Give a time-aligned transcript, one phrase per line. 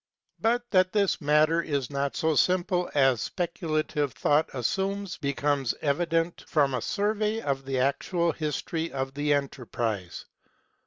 [0.39, 6.43] But that this matter is not so simple as Speculative Thought assumes becomes evi dent
[6.47, 10.25] from a survey of the actual history of the enterprise.